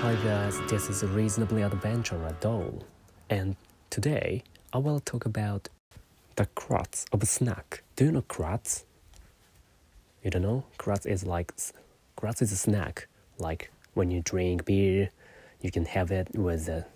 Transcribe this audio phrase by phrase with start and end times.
[0.00, 2.84] Hi guys, this is Reasonably Adventurer Doll,
[3.28, 3.56] and
[3.90, 5.68] today I will talk about
[6.36, 7.82] the Cratz of a snack.
[7.96, 8.84] Do you know Cratz?
[10.22, 10.62] You don't know?
[10.78, 11.52] Cratz is like
[12.14, 13.08] Cratz is a snack.
[13.38, 15.10] Like when you drink beer,
[15.60, 16.68] you can have it with.
[16.68, 16.86] A...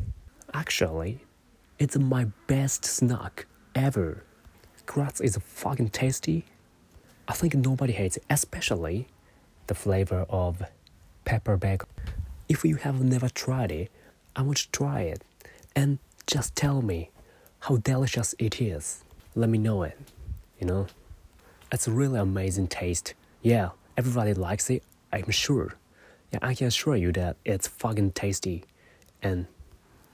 [0.55, 1.25] Actually,
[1.81, 4.23] it's my best snack ever.
[4.87, 6.45] Cratz is fucking tasty.
[7.27, 9.09] I think nobody hates it, especially
[9.67, 10.63] the flavor of
[11.25, 11.89] pepper bacon.
[12.49, 13.91] If you have never tried it,
[14.37, 15.23] I want to try it
[15.75, 17.11] and just tell me
[17.61, 19.05] how delicious it is.
[19.35, 19.99] Let me know it.
[20.59, 20.87] You know,
[21.71, 23.15] it's a really amazing taste.
[23.43, 24.83] Yeah, everybody likes it.
[25.13, 25.75] I'm sure.
[26.33, 28.65] Yeah, I can assure you that it's fucking tasty,
[29.23, 29.47] and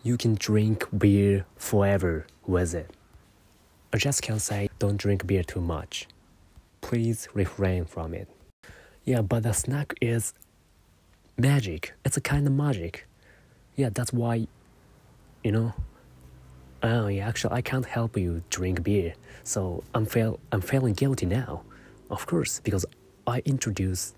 [0.02, 2.90] you can drink beer forever with it.
[3.92, 6.08] I just can say don't drink beer too much.
[6.80, 8.28] Please refrain from it.
[9.04, 10.34] Yeah, but the snack is
[11.38, 11.94] magic.
[12.04, 13.06] It's a kind of magic.
[13.76, 14.48] Yeah, that's why,
[15.44, 15.72] you know.
[16.82, 21.26] Oh yeah, actually, I can't help you drink beer, so I'm feel I'm feeling guilty
[21.26, 21.62] now,
[22.10, 22.84] of course, because
[23.26, 24.14] I introduced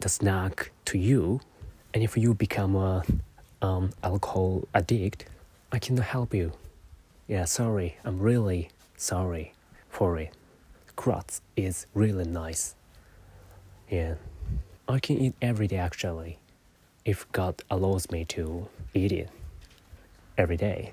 [0.00, 1.40] the snack to you,
[1.94, 3.04] and if you become a
[3.62, 5.26] um, alcohol addict,
[5.70, 6.52] I cannot help you.
[7.28, 9.52] Yeah, sorry, I'm really sorry
[9.88, 10.34] for it.
[10.96, 12.74] Cratz is really nice.
[13.90, 14.14] Yeah.
[14.88, 16.38] I can eat every day actually,
[17.06, 19.30] if God allows me to eat it
[20.36, 20.92] every day.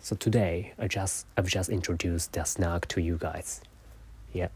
[0.00, 3.60] So today I just I've just introduced the snack to you guys.
[4.32, 4.50] Yeah.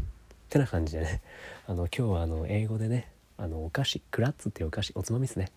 [0.48, 1.20] てな感じでね、
[1.66, 5.52] あの今日はあの英語でね、あのお菓子クラッツっていうお菓子おつまみですね。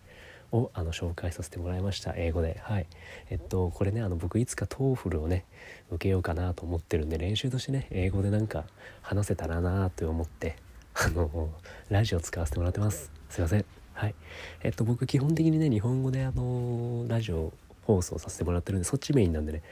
[0.51, 2.87] をあの紹介させてもらいました英語ではい
[3.29, 5.43] えっとこれねあの僕いつかトーフルをね
[5.91, 8.63] 受けようかなと思ってるんで練習としてね英語でなんか
[9.01, 10.55] 話せたらなと思って
[10.93, 11.49] あの
[11.89, 13.65] ラジオ使わせてもらってますすいません
[13.97, 14.15] はい。
[14.61, 19.63] えっと僕基本的にね日本語であのラジオ放送させてもらってるんでそっちメインなんでね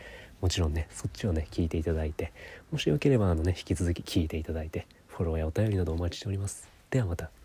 [0.41, 2.33] もちろんねそっちをね聞いていただいて
[2.71, 6.67] もしよければあのね引き続き聞いていただいてフォローやお便りなどお待ちしております。
[6.89, 7.44] ではまた。